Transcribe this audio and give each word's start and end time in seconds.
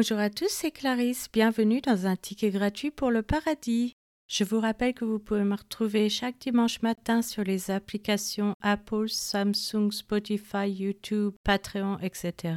Bonjour 0.00 0.18
à 0.18 0.30
tous, 0.30 0.48
c'est 0.48 0.70
Clarisse. 0.70 1.28
Bienvenue 1.30 1.82
dans 1.82 2.06
un 2.06 2.16
ticket 2.16 2.48
gratuit 2.48 2.90
pour 2.90 3.10
le 3.10 3.20
paradis. 3.20 3.92
Je 4.28 4.44
vous 4.44 4.58
rappelle 4.58 4.94
que 4.94 5.04
vous 5.04 5.18
pouvez 5.18 5.44
me 5.44 5.54
retrouver 5.54 6.08
chaque 6.08 6.38
dimanche 6.38 6.80
matin 6.80 7.20
sur 7.20 7.44
les 7.44 7.70
applications 7.70 8.54
Apple, 8.62 9.10
Samsung, 9.10 9.90
Spotify, 9.90 10.70
YouTube, 10.70 11.34
Patreon, 11.44 11.98
etc. 11.98 12.54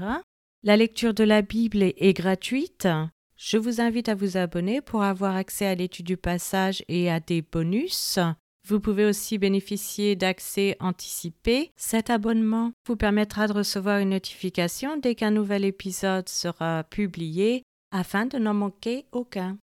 La 0.64 0.78
lecture 0.78 1.14
de 1.14 1.26
la 1.26 1.42
Bible 1.42 1.84
est 1.84 2.14
gratuite. 2.14 2.88
Je 3.36 3.58
vous 3.58 3.82
invite 3.82 4.08
à 4.08 4.16
vous 4.16 4.38
abonner 4.38 4.80
pour 4.80 5.04
avoir 5.04 5.36
accès 5.36 5.66
à 5.66 5.76
l'étude 5.76 6.06
du 6.06 6.16
passage 6.16 6.82
et 6.88 7.12
à 7.12 7.20
des 7.20 7.42
bonus. 7.42 8.20
Vous 8.68 8.80
pouvez 8.80 9.06
aussi 9.06 9.38
bénéficier 9.38 10.16
d'accès 10.16 10.78
anticipé. 10.80 11.72
Cet 11.76 12.10
abonnement 12.10 12.72
vous 12.88 12.96
permettra 12.96 13.48
de 13.48 13.54
recevoir 13.54 14.00
une 14.00 14.12
notification 14.12 14.96
dès 14.96 15.16
qu'un 15.16 15.32
nouvel 15.32 15.66
épisode 15.66 16.30
sera 16.30 16.86
publié 16.86 17.64
afin 17.92 18.26
de 18.26 18.38
n'en 18.38 18.54
manquer 18.54 19.06
aucun. 19.12 19.58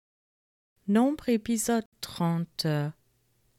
Nombre 0.87 1.29
épisode 1.29 1.85
30. 2.01 2.65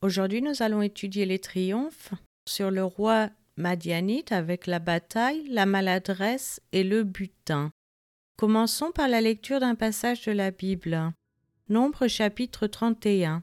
Aujourd'hui, 0.03 0.43
nous 0.43 0.63
allons 0.63 0.83
étudier 0.83 1.25
les 1.25 1.39
triomphes 1.39 2.15
sur 2.49 2.71
le 2.71 2.83
roi 2.83 3.31
Madianite 3.57 4.33
avec 4.33 4.67
la 4.67 4.79
bataille, 4.79 5.47
la 5.49 5.67
maladresse 5.67 6.61
et 6.73 6.85
le 6.85 7.05
butin. 7.05 7.71
Commençons 8.37 8.93
par 8.93 9.09
la 9.09 9.21
lecture 9.21 9.61
d'un 9.61 9.75
passage 9.75 10.25
de 10.25 10.33
la 10.33 10.51
Bible. 10.51 11.13
Nombre 11.69 12.07
chapitre 12.09 12.67
31. 12.67 13.43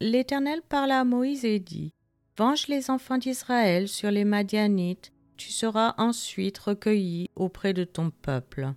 L'Éternel 0.00 0.60
parla 0.68 1.00
à 1.00 1.04
Moïse 1.04 1.46
et 1.46 1.58
dit 1.58 1.94
Venge 2.36 2.68
les 2.68 2.90
enfants 2.90 3.16
d'Israël 3.16 3.88
sur 3.88 4.10
les 4.10 4.24
Madianites, 4.24 5.10
tu 5.38 5.50
seras 5.50 5.94
ensuite 5.96 6.58
recueilli 6.58 7.30
auprès 7.34 7.72
de 7.72 7.84
ton 7.84 8.10
peuple. 8.10 8.74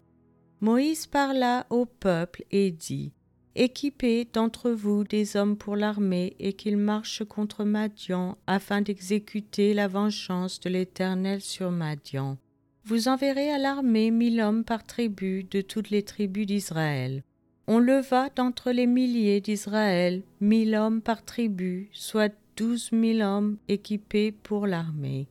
Moïse 0.61 1.07
parla 1.07 1.65
au 1.69 1.85
peuple 1.85 2.45
et 2.51 2.71
dit 2.71 3.11
Équipez 3.55 4.29
d'entre 4.31 4.71
vous 4.71 5.03
des 5.03 5.35
hommes 5.35 5.57
pour 5.57 5.75
l'armée 5.75 6.37
et 6.39 6.53
qu'ils 6.53 6.77
marchent 6.77 7.25
contre 7.25 7.65
Madian 7.65 8.37
afin 8.47 8.81
d'exécuter 8.81 9.73
la 9.73 9.89
vengeance 9.89 10.61
de 10.61 10.69
l'Éternel 10.69 11.41
sur 11.41 11.69
Madian. 11.69 12.37
Vous 12.85 13.09
enverrez 13.09 13.51
à 13.51 13.57
l'armée 13.57 14.11
mille 14.11 14.39
hommes 14.39 14.63
par 14.63 14.85
tribu 14.85 15.43
de 15.43 15.59
toutes 15.59 15.89
les 15.89 16.03
tribus 16.03 16.45
d'Israël. 16.45 17.23
On 17.71 17.77
leva 17.77 18.31
d'entre 18.35 18.71
les 18.71 18.87
milliers 18.87 19.41
d'Israël 19.41 20.23
mille 20.41 20.73
hommes 20.73 21.03
par 21.03 21.23
tribu, 21.23 21.89
soit 21.93 22.33
douze 22.57 22.91
mille 22.91 23.21
hommes 23.21 23.57
équipés 23.67 24.31
pour 24.31 24.65
l'armée. 24.65 25.27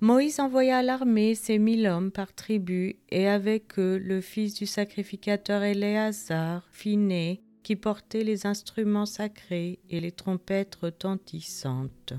Moïse 0.00 0.40
envoya 0.40 0.78
à 0.78 0.82
l'armée 0.82 1.36
ces 1.36 1.60
mille 1.60 1.86
hommes 1.86 2.10
par 2.10 2.34
tribu, 2.34 2.96
et 3.10 3.28
avec 3.28 3.78
eux 3.78 3.98
le 3.98 4.20
fils 4.20 4.54
du 4.54 4.66
sacrificateur 4.66 5.62
Éléazar, 5.62 6.66
Phiné, 6.72 7.40
qui 7.62 7.76
portait 7.76 8.24
les 8.24 8.48
instruments 8.48 9.06
sacrés 9.06 9.78
et 9.88 10.00
les 10.00 10.10
trompettes 10.10 10.74
retentissantes. 10.74 12.14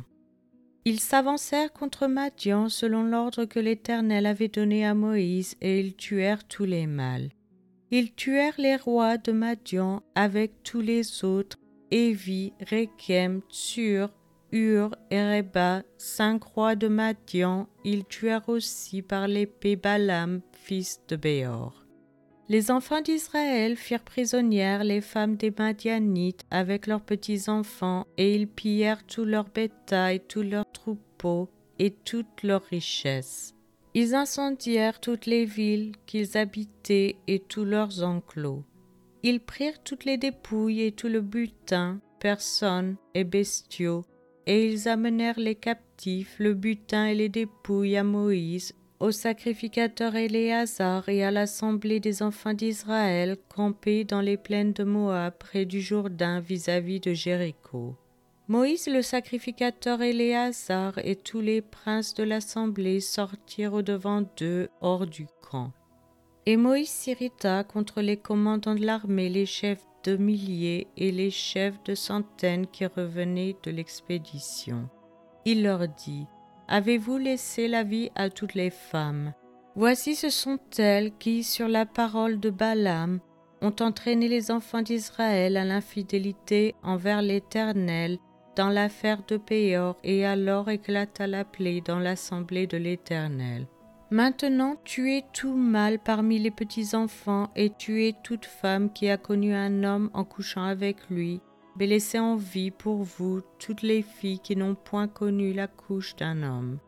Ils 0.85 1.01
s'avancèrent 1.01 1.73
contre 1.73 2.07
Madian 2.07 2.69
selon 2.69 3.03
l'ordre 3.03 3.43
que 3.43 3.59
l'Éternel 3.59 4.27
avait 4.27 4.47
donné 4.47 4.85
à 4.85 4.93
Moïse, 4.93 5.57
et 5.59 5.81
ils 5.81 5.97
tuèrent 5.97 6.47
tous 6.47 6.63
les 6.63 6.87
mâles. 6.87 7.31
Ils 7.89 8.13
tuèrent 8.13 8.55
les 8.57 8.75
rois 8.75 9.17
de 9.17 9.31
Madian 9.31 10.03
avec 10.13 10.63
tous 10.63 10.81
les 10.81 11.23
autres, 11.23 11.57
Évi, 11.89 12.51
Rekem, 12.69 13.41
Tsur, 13.49 14.09
Ur 14.51 14.91
et 15.11 15.21
Reba, 15.21 15.83
cinq 15.97 16.43
rois 16.43 16.75
de 16.75 16.87
Madian, 16.87 17.67
ils 17.83 18.05
tuèrent 18.05 18.47
aussi 18.49 19.01
par 19.01 19.27
l'épée 19.27 19.75
Balaam, 19.75 20.41
fils 20.51 21.01
de 21.07 21.15
Béor. 21.15 21.85
Les 22.49 22.71
enfants 22.71 23.01
d'Israël 23.01 23.75
firent 23.75 24.03
prisonnières 24.03 24.85
les 24.85 25.01
femmes 25.01 25.35
des 25.35 25.51
Madianites 25.51 26.45
avec 26.49 26.87
leurs 26.87 27.01
petits-enfants, 27.01 28.05
et 28.17 28.35
ils 28.35 28.47
pillèrent 28.47 29.05
tout 29.05 29.25
leur 29.25 29.49
bétail, 29.49 30.21
tous 30.27 30.43
leurs 30.43 30.71
troupeaux 30.71 31.49
et 31.77 31.91
toutes 31.91 32.43
leurs 32.43 32.63
richesses. 32.63 33.56
Ils 33.99 34.13
incendièrent 34.13 34.99
toutes 34.99 35.25
les 35.25 35.45
villes 35.45 35.93
qu'ils 36.05 36.37
habitaient 36.37 37.15
et 37.25 37.39
tous 37.39 37.65
leurs 37.65 38.03
enclos. 38.03 38.63
Ils 39.23 39.39
prirent 39.39 39.81
toutes 39.83 40.05
les 40.05 40.17
dépouilles 40.17 40.83
et 40.83 40.91
tout 40.91 41.07
le 41.07 41.19
butin, 41.19 41.99
personnes 42.19 42.97
et 43.15 43.23
bestiaux, 43.23 44.05
et 44.45 44.67
ils 44.67 44.87
amenèrent 44.87 45.39
les 45.39 45.55
captifs, 45.55 46.35
le 46.37 46.53
butin 46.53 47.07
et 47.07 47.15
les 47.15 47.27
dépouilles 47.27 47.97
à 47.97 48.03
Moïse, 48.03 48.75
au 48.99 49.09
sacrificateur 49.09 50.15
Éléazar 50.15 51.09
et 51.09 51.23
à 51.23 51.31
l'assemblée 51.31 51.99
des 51.99 52.21
enfants 52.21 52.53
d'Israël 52.53 53.35
campés 53.49 54.03
dans 54.03 54.21
les 54.21 54.37
plaines 54.37 54.73
de 54.73 54.83
Moab 54.83 55.33
près 55.39 55.65
du 55.65 55.81
Jourdain 55.81 56.39
vis-à-vis 56.39 56.99
de 56.99 57.13
Jéricho. 57.13 57.95
Moïse 58.49 58.87
le 58.87 59.01
sacrificateur 59.01 60.01
Éléazar 60.01 60.97
et 60.99 61.17
tous 61.17 61.41
les 61.41 61.61
princes 61.61 62.13
de 62.13 62.23
l'assemblée 62.23 63.01
sortirent 63.01 63.73
au-devant 63.73 64.23
d'eux 64.37 64.69
hors 64.79 65.05
du 65.05 65.27
camp. 65.41 65.73
Et 66.45 66.55
Moïse 66.55 66.87
s'irrita 66.87 67.65
contre 67.65 68.01
les 68.01 68.15
commandants 68.15 68.75
de 68.75 68.85
l'armée, 68.85 69.27
les 69.27 69.45
chefs 69.45 69.83
de 70.05 70.15
milliers 70.15 70.87
et 70.95 71.11
les 71.11 71.29
chefs 71.29 71.83
de 71.83 71.93
centaines 71.93 72.67
qui 72.67 72.85
revenaient 72.85 73.57
de 73.63 73.71
l'expédition. 73.71 74.87
Il 75.43 75.63
leur 75.63 75.85
dit, 75.89 76.25
Avez-vous 76.69 77.17
laissé 77.17 77.67
la 77.67 77.83
vie 77.83 78.11
à 78.15 78.29
toutes 78.29 78.53
les 78.53 78.69
femmes? 78.69 79.33
Voici 79.75 80.15
ce 80.15 80.29
sont 80.29 80.59
elles 80.77 81.11
qui, 81.17 81.43
sur 81.43 81.67
la 81.67 81.85
parole 81.85 82.39
de 82.39 82.49
Balaam, 82.49 83.19
ont 83.61 83.75
entraîné 83.81 84.29
les 84.29 84.51
enfants 84.51 84.81
d'Israël 84.81 85.57
à 85.57 85.65
l'infidélité 85.65 86.75
envers 86.81 87.21
l'Éternel 87.21 88.19
dans 88.57 88.69
l'affaire 88.69 89.21
de 89.27 89.37
Péor, 89.37 89.97
et 90.03 90.25
alors 90.25 90.67
éclata 90.67 91.27
la 91.27 91.45
plaie 91.45 91.79
dans 91.79 91.99
l'assemblée 91.99 92.65
de 92.65 92.77
l'Éternel. 92.77 93.67
Maintenant 94.09 94.77
tuez 94.83 95.23
tout 95.31 95.53
mâle 95.53 95.99
parmi 95.99 96.39
les 96.39 96.49
petits 96.49 96.95
enfants, 96.95 97.51
et 97.55 97.69
tuez 97.69 98.15
toute 98.23 98.45
femme 98.45 98.91
qui 98.91 99.09
a 99.09 99.17
connu 99.17 99.53
un 99.53 99.83
homme 99.83 100.09
en 100.13 100.23
couchant 100.23 100.63
avec 100.63 100.97
lui, 101.11 101.39
mais 101.77 101.85
laissez 101.85 102.17
en 102.17 102.35
vie 102.35 102.71
pour 102.71 103.03
vous 103.03 103.41
toutes 103.59 103.83
les 103.83 104.01
filles 104.01 104.39
qui 104.39 104.55
n'ont 104.55 104.75
point 104.75 105.07
connu 105.07 105.53
la 105.53 105.67
couche 105.67 106.15
d'un 106.15 106.41
homme. 106.41 106.79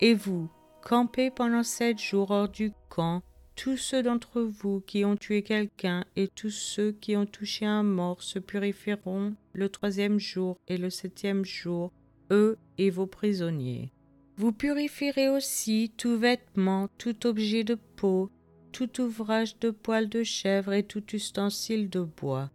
Et 0.00 0.14
vous, 0.14 0.48
campez 0.82 1.30
pendant 1.30 1.62
sept 1.62 2.00
jours 2.00 2.32
hors 2.32 2.48
du 2.48 2.72
camp, 2.88 3.22
tous 3.56 3.76
ceux 3.76 4.02
d'entre 4.02 4.42
vous 4.42 4.80
qui 4.80 5.04
ont 5.04 5.16
tué 5.16 5.42
quelqu'un 5.42 6.04
et 6.16 6.28
tous 6.28 6.50
ceux 6.50 6.92
qui 6.92 7.16
ont 7.16 7.26
touché 7.26 7.66
un 7.66 7.82
mort 7.82 8.22
se 8.22 8.38
purifieront 8.38 9.34
le 9.52 9.68
troisième 9.68 10.18
jour 10.18 10.58
et 10.68 10.76
le 10.76 10.90
septième 10.90 11.44
jour, 11.44 11.92
eux 12.30 12.58
et 12.78 12.90
vos 12.90 13.06
prisonniers. 13.06 13.92
Vous 14.36 14.52
purifierez 14.52 15.28
aussi 15.28 15.92
tout 15.96 16.18
vêtement, 16.18 16.88
tout 16.98 17.26
objet 17.26 17.62
de 17.62 17.76
peau, 17.96 18.30
tout 18.72 19.00
ouvrage 19.00 19.58
de 19.60 19.70
poil 19.70 20.08
de 20.08 20.24
chèvre 20.24 20.72
et 20.72 20.82
tout 20.82 21.04
ustensile 21.14 21.88
de 21.88 22.00
bois. 22.00 22.50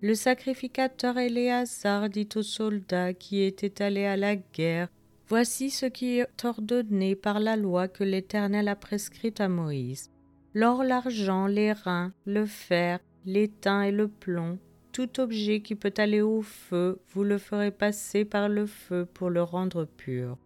Le 0.00 0.14
sacrificateur 0.14 1.18
Éléazar 1.18 2.08
dit 2.08 2.28
aux 2.36 2.42
soldats 2.42 3.14
qui 3.14 3.42
étaient 3.42 3.82
allés 3.82 4.04
à 4.04 4.16
la 4.16 4.36
guerre 4.36 4.88
Voici 5.26 5.70
ce 5.70 5.86
qui 5.86 6.18
est 6.18 6.44
ordonné 6.44 7.16
par 7.16 7.40
la 7.40 7.56
loi 7.56 7.88
que 7.88 8.04
l'Éternel 8.04 8.68
a 8.68 8.76
prescrite 8.76 9.40
à 9.40 9.48
Moïse 9.48 10.10
l'or, 10.54 10.84
l'argent, 10.84 11.46
les 11.46 11.72
reins, 11.72 12.12
le 12.24 12.46
fer, 12.46 13.00
l'étain 13.26 13.82
et 13.82 13.92
le 13.92 14.08
plomb, 14.08 14.58
tout 14.92 15.20
objet 15.20 15.60
qui 15.60 15.74
peut 15.74 15.92
aller 15.96 16.20
au 16.20 16.40
feu, 16.40 17.00
vous 17.08 17.24
le 17.24 17.38
ferez 17.38 17.72
passer 17.72 18.24
par 18.24 18.48
le 18.48 18.66
feu 18.66 19.06
pour 19.12 19.28
le 19.28 19.42
rendre 19.42 19.84
pur. 19.84 20.38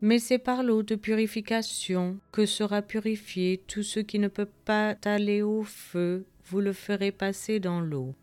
Mais 0.00 0.18
c'est 0.18 0.38
par 0.38 0.62
l'eau 0.62 0.82
de 0.82 0.94
purification 0.94 2.18
que 2.32 2.46
sera 2.46 2.80
purifié 2.82 3.62
tout 3.66 3.82
ce 3.82 4.00
qui 4.00 4.18
ne 4.18 4.28
peut 4.28 4.48
pas 4.64 4.96
aller 5.04 5.42
au 5.42 5.62
feu, 5.62 6.26
vous 6.44 6.60
le 6.60 6.72
ferez 6.72 7.12
passer 7.12 7.60
dans 7.60 7.80
l'eau. 7.80 8.14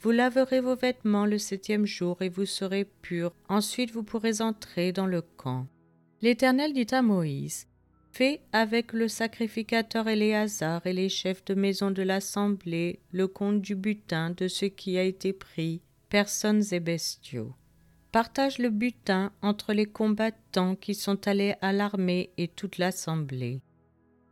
Vous 0.00 0.10
laverez 0.10 0.60
vos 0.60 0.76
vêtements 0.76 1.26
le 1.26 1.38
septième 1.38 1.86
jour 1.86 2.22
et 2.22 2.28
vous 2.28 2.46
serez 2.46 2.84
purs. 2.84 3.32
Ensuite 3.48 3.90
vous 3.90 4.02
pourrez 4.02 4.40
entrer 4.40 4.92
dans 4.92 5.06
le 5.06 5.20
camp. 5.20 5.66
L'Éternel 6.22 6.72
dit 6.72 6.86
à 6.92 7.02
Moïse, 7.02 7.66
fait 8.16 8.40
avec 8.52 8.94
le 8.94 9.08
sacrificateur 9.08 10.08
Éléazar 10.08 10.86
et 10.86 10.94
les 10.94 11.10
chefs 11.10 11.44
de 11.44 11.52
maison 11.52 11.90
de 11.90 12.00
l'assemblée 12.00 13.00
le 13.12 13.28
compte 13.28 13.60
du 13.60 13.74
butin 13.74 14.30
de 14.30 14.48
ce 14.48 14.64
qui 14.64 14.96
a 14.96 15.02
été 15.02 15.34
pris, 15.34 15.82
personnes 16.08 16.62
et 16.72 16.80
bestiaux. 16.80 17.52
Partage 18.12 18.56
le 18.56 18.70
butin 18.70 19.32
entre 19.42 19.74
les 19.74 19.84
combattants 19.84 20.76
qui 20.76 20.94
sont 20.94 21.28
allés 21.28 21.56
à 21.60 21.74
l'armée 21.74 22.30
et 22.38 22.48
toute 22.48 22.78
l'assemblée. 22.78 23.60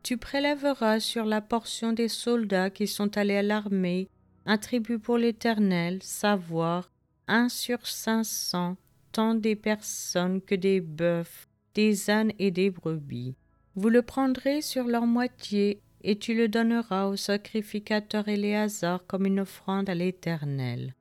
Tu 0.03 0.17
prélèveras 0.17 0.99
sur 0.99 1.27
la 1.27 1.43
portion 1.43 1.93
des 1.93 2.09
soldats 2.09 2.71
qui 2.71 2.87
sont 2.87 3.19
allés 3.19 3.37
à 3.37 3.43
l'armée 3.43 4.09
un 4.47 4.57
tribut 4.57 4.99
pour 4.99 5.19
l'Éternel, 5.19 6.03
savoir 6.03 6.91
un 7.29 7.51
sur 7.51 7.87
cinq 7.87 8.25
cents, 8.25 8.79
tant 9.13 9.35
des 9.35 9.57
personnes 9.57 10.41
que 10.41 10.55
des 10.55 10.81
bœufs, 10.81 11.49
des 11.75 12.09
ânes 12.09 12.33
et 12.39 12.51
des 12.51 12.71
brebis. 12.71 13.35
Vous 13.77 13.89
le 13.89 14.03
prendrez 14.03 14.63
sur 14.63 14.85
leur 14.85 15.05
moitié 15.05 15.81
et 16.03 16.17
tu 16.17 16.35
le 16.35 16.47
donneras 16.49 17.07
au 17.07 17.17
sacrificateur 17.17 18.29
Éléazar 18.29 19.05
comme 19.07 19.27
une 19.27 19.41
offrande 19.41 19.91
à 19.91 19.95
l'Éternel. 19.95 20.95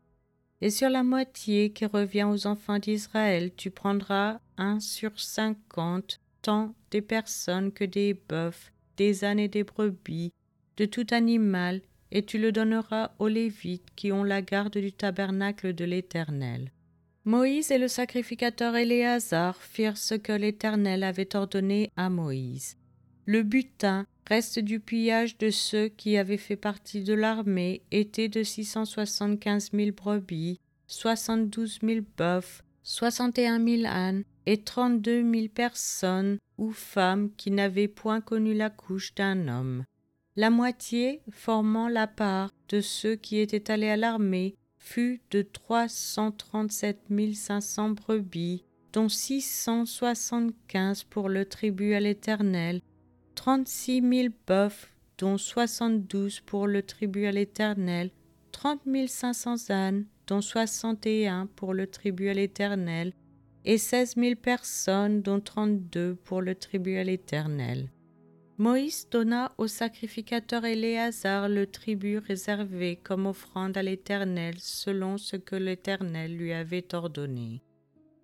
Et 0.60 0.72
sur 0.72 0.90
la 0.90 1.04
moitié 1.04 1.72
qui 1.72 1.86
revient 1.86 2.24
aux 2.24 2.48
enfants 2.48 2.80
d'Israël, 2.80 3.52
tu 3.56 3.70
prendras 3.70 4.40
un 4.58 4.80
sur 4.80 5.20
cinquante, 5.20 6.20
tant 6.42 6.74
des 6.90 7.02
personnes 7.02 7.72
que 7.72 7.84
des 7.84 8.16
bœufs, 8.16 8.72
des 8.98 9.24
ânes 9.24 9.40
et 9.40 9.50
des 9.50 9.64
brebis, 9.64 10.32
de 10.78 10.86
tout 10.86 11.08
animal, 11.12 11.82
et 12.12 12.24
tu 12.26 12.40
le 12.40 12.52
donneras 12.52 13.12
aux 13.20 13.28
Lévites 13.28 13.90
qui 13.96 14.12
ont 14.12 14.24
la 14.24 14.42
garde 14.42 14.78
du 14.78 14.92
tabernacle 14.92 15.74
de 15.74 15.86
l'Éternel. 15.86 16.72
Moïse 17.26 17.72
et 17.72 17.78
le 17.78 17.88
sacrificateur 17.88 18.76
Éléazar 18.76 19.56
firent 19.62 19.98
ce 19.98 20.16
que 20.16 20.34
l'Éternel 20.34 21.04
avait 21.04 21.36
ordonné 21.38 21.90
à 21.96 22.10
Moïse. 22.10 22.76
Le 23.26 23.44
butin, 23.44 24.06
reste 24.28 24.60
du 24.60 24.82
pillage 24.82 25.38
de 25.38 25.50
ceux 25.50 25.88
qui 25.88 26.18
avaient 26.18 26.36
fait 26.36 26.58
partie 26.58 27.02
de 27.02 27.14
l'armée, 27.14 27.82
était 27.92 28.28
de 28.28 28.44
six 28.44 28.66
cent 28.66 28.84
soixante-quinze 28.84 29.72
mille 29.72 29.94
brebis, 29.94 30.60
soixante-douze 30.88 31.82
mille 31.82 32.04
bœufs, 32.18 32.62
soixante 32.84 33.40
et 33.40 33.48
un 33.48 33.60
mille 33.60 33.86
ânes, 33.86 34.26
et 34.46 34.62
trente-deux 34.62 35.22
mille 35.22 35.50
personnes 35.50 36.40
ou 36.58 36.72
femmes 36.72 37.30
qui 37.38 37.52
n'avaient 37.52 37.88
point 37.88 38.20
connu 38.20 38.54
la 38.54 38.70
couche 38.70 39.16
d'un 39.16 39.48
homme. 39.48 39.86
La 40.36 40.50
moitié, 40.50 41.22
formant 41.32 41.88
la 41.88 42.08
part 42.08 42.52
de 42.68 42.82
ceux 42.82 43.16
qui 43.16 43.38
étaient 43.40 43.72
allés 43.72 43.90
à 43.90 43.96
l'armée, 43.96 44.56
fut 44.84 45.22
de 45.32 45.42
trois 45.42 45.88
cent 45.88 46.32
trente-sept 46.32 47.10
mille 47.10 47.38
cinq 47.38 47.62
cents 47.62 47.92
brebis, 47.92 48.66
dont 48.92 49.08
six 49.08 49.42
cent 49.42 49.86
soixante-quinze 49.86 51.06
pour 51.06 51.30
le 51.30 51.46
tribut 51.46 51.94
à 51.94 52.02
l'Éternel, 52.02 52.82
trente-six 53.34 54.02
mille 54.02 54.34
bœufs, 54.46 54.90
dont 55.18 55.38
soixante-douze 55.38 56.42
pour 56.42 56.68
le 56.68 56.84
tribut 56.84 57.26
à 57.26 57.32
l'Éternel, 57.32 58.12
trente 58.52 58.86
mille 58.86 59.08
cinq 59.08 59.34
cents 59.34 59.70
ânes, 59.70 60.06
dont 60.28 60.42
soixante 60.42 61.06
et 61.06 61.28
un 61.28 61.48
pour 61.48 61.74
le 61.74 61.88
tribut 61.88 62.28
à 62.28 62.34
l'Éternel, 62.34 63.14
et 63.64 63.78
seize 63.78 64.18
mille 64.18 64.36
personnes, 64.36 65.22
dont 65.22 65.40
trente-deux 65.40 66.16
pour 66.26 66.42
le 66.42 66.56
tribut 66.56 66.98
à 66.98 67.06
l'Éternel. 67.06 67.90
Moïse 68.64 69.10
donna 69.12 69.52
au 69.58 69.68
sacrificateur 69.68 70.64
Éléazar 70.64 71.50
le 71.50 71.68
tribut 71.68 72.20
réservé 72.20 72.96
comme 72.96 73.26
offrande 73.26 73.76
à 73.76 73.84
l'Éternel 73.84 74.56
selon 74.58 75.18
ce 75.18 75.36
que 75.36 75.58
l'Éternel 75.58 76.38
lui 76.38 76.54
avait 76.54 76.96
ordonné. 76.96 77.62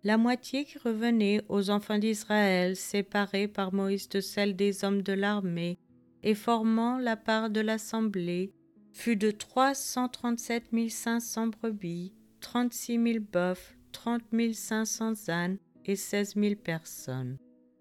La 0.05 0.17
moitié 0.17 0.63
qui 0.63 0.77
revenait 0.77 1.41
aux 1.49 1.69
enfants 1.69 1.97
d'Israël, 1.97 2.77
séparée 2.77 3.49
par 3.49 3.73
Moïse 3.73 4.07
de 4.07 4.21
celle 4.21 4.55
des 4.55 4.85
hommes 4.85 5.01
de 5.01 5.11
l'armée, 5.11 5.77
et 6.23 6.35
formant 6.35 6.99
la 6.99 7.17
part 7.17 7.49
de 7.49 7.59
l'assemblée, 7.59 8.53
fut 8.93 9.17
de 9.17 9.31
trois 9.31 9.73
cent 9.73 10.07
trente-sept 10.07 10.71
mille 10.71 10.89
cinq 10.89 11.19
cents 11.19 11.47
brebis, 11.47 12.13
trente-six 12.39 12.97
mille 12.97 13.19
bœufs, 13.19 13.75
trente 13.91 14.31
mille 14.31 14.55
cinq 14.55 14.85
cents 14.85 15.27
ânes 15.27 15.57
et 15.83 15.97
seize 15.97 16.37
mille 16.37 16.55
personnes. 16.55 17.37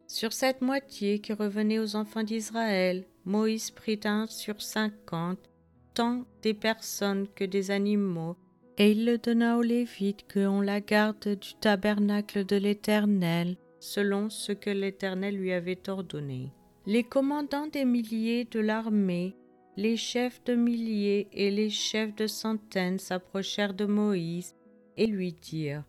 Sur 0.08 0.32
cette 0.32 0.62
moitié 0.62 1.18
qui 1.18 1.34
revenait 1.34 1.78
aux 1.78 1.94
enfants 1.94 2.22
d'Israël, 2.22 3.04
Moïse 3.26 3.70
prit 3.70 4.00
un 4.04 4.26
sur 4.26 4.62
cinquante, 4.62 5.50
tant 5.92 6.24
des 6.40 6.54
personnes 6.54 7.28
que 7.36 7.44
des 7.44 7.70
animaux, 7.70 8.34
et 8.78 8.92
il 8.92 9.04
le 9.04 9.18
donna 9.18 9.58
aux 9.58 9.62
Lévites 9.62 10.26
qui 10.26 10.38
ont 10.40 10.62
la 10.62 10.80
garde 10.80 11.36
du 11.38 11.54
tabernacle 11.60 12.46
de 12.46 12.56
l'Éternel, 12.56 13.58
selon 13.80 14.30
ce 14.30 14.52
que 14.52 14.70
l'Éternel 14.70 15.36
lui 15.36 15.52
avait 15.52 15.90
ordonné. 15.90 16.52
Les 16.86 17.04
commandants 17.04 17.66
des 17.66 17.84
milliers 17.84 18.46
de 18.46 18.60
l'armée, 18.60 19.36
les 19.76 19.98
chefs 19.98 20.42
de 20.44 20.54
milliers 20.54 21.28
et 21.32 21.50
les 21.50 21.68
chefs 21.68 22.14
de 22.14 22.26
centaines 22.26 22.98
s'approchèrent 22.98 23.74
de 23.74 23.84
Moïse 23.84 24.54
et 24.96 25.06
lui 25.06 25.32
dirent 25.34 25.84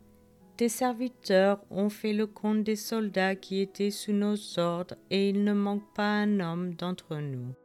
tes 0.60 0.68
serviteurs 0.68 1.64
ont 1.72 1.88
fait 1.88 2.12
le 2.12 2.28
compte 2.28 2.66
des 2.66 2.76
soldats 2.76 3.34
qui 3.34 3.62
étaient 3.62 3.92
sous 3.92 4.12
nos 4.12 4.36
ordres, 4.60 4.96
et 5.10 5.30
il 5.30 5.46
ne 5.46 5.54
manque 5.54 5.94
pas 5.96 6.12
un 6.12 6.42
homme 6.42 6.74
d'entre 6.74 7.16
nous. 7.16 7.56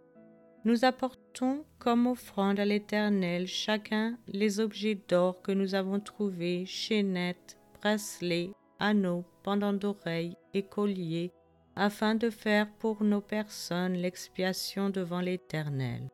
Nous 0.65 0.85
apportons 0.85 1.65
comme 1.81 2.07
offrande 2.07 2.61
à 2.61 2.65
l'Éternel 2.65 3.49
chacun 3.49 4.17
les 4.29 4.61
objets 4.61 4.97
d'or 5.09 5.43
que 5.43 5.51
nous 5.51 5.75
avons 5.75 5.99
trouvés, 5.99 6.67
chaînettes, 6.67 7.59
bracelets, 7.81 8.53
anneaux, 8.79 9.25
pendants 9.43 9.73
d'oreilles 9.73 10.37
et 10.55 10.63
colliers, 10.63 11.33
afin 11.75 12.15
de 12.15 12.31
faire 12.31 12.71
pour 12.79 13.03
nos 13.03 13.21
personnes 13.21 13.95
l'expiation 13.95 14.89
devant 14.89 15.21
l'Éternel. 15.21 16.09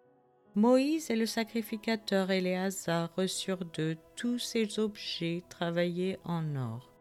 Moïse 0.60 1.10
et 1.10 1.16
le 1.16 1.24
sacrificateur 1.24 2.30
Éléazar 2.30 3.10
reçurent 3.16 3.64
d'eux 3.64 3.96
tous 4.14 4.38
ces 4.38 4.78
objets 4.78 5.42
travaillés 5.48 6.18
en 6.22 6.54
or. 6.54 6.92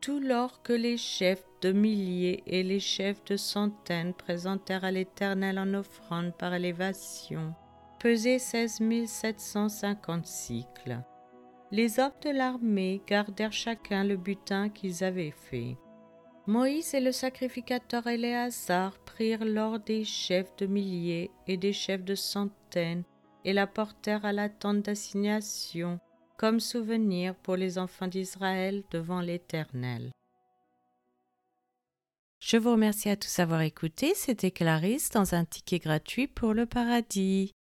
Tout 0.00 0.18
l'or 0.18 0.62
que 0.64 0.72
les 0.72 0.96
chefs 0.96 1.44
de 1.60 1.70
milliers 1.70 2.42
et 2.48 2.64
les 2.64 2.80
chefs 2.80 3.22
de 3.22 3.36
centaines 3.36 4.14
présentèrent 4.14 4.82
à 4.82 4.90
l'Éternel 4.90 5.60
en 5.60 5.74
offrande 5.74 6.36
par 6.36 6.52
élévation 6.54 7.54
pesait 8.00 8.40
seize 8.40 8.80
mille 8.80 9.06
sept 9.06 9.38
cent 9.38 9.68
cinquante 9.68 10.26
cycles. 10.26 10.98
Les 11.70 12.00
hommes 12.00 12.10
de 12.24 12.30
l'armée 12.30 13.00
gardèrent 13.06 13.52
chacun 13.52 14.02
le 14.02 14.16
butin 14.16 14.70
qu'ils 14.70 15.04
avaient 15.04 15.30
fait. 15.50 15.76
Moïse 16.48 16.94
et 16.94 17.00
le 17.00 17.12
sacrificateur 17.12 18.06
Éléazar 18.06 18.98
prirent 19.00 19.44
l'or 19.44 19.78
des 19.80 20.02
chefs 20.02 20.56
de 20.56 20.64
milliers 20.64 21.30
et 21.46 21.58
des 21.58 21.74
chefs 21.74 22.04
de 22.04 22.14
centaines 22.14 23.04
et 23.44 23.52
l'apportèrent 23.52 24.24
à 24.24 24.32
la 24.32 24.48
tente 24.48 24.80
d'assignation 24.80 26.00
comme 26.38 26.58
souvenir 26.58 27.34
pour 27.34 27.56
les 27.56 27.76
enfants 27.76 28.06
d'Israël 28.06 28.82
devant 28.90 29.20
l'Éternel. 29.20 30.10
Je 32.40 32.56
vous 32.56 32.72
remercie 32.72 33.10
à 33.10 33.16
tous 33.16 33.36
d'avoir 33.36 33.60
écouté. 33.60 34.14
C'était 34.14 34.50
Clarisse 34.50 35.10
dans 35.10 35.34
un 35.34 35.44
ticket 35.44 35.80
gratuit 35.80 36.28
pour 36.28 36.54
le 36.54 36.64
paradis. 36.64 37.52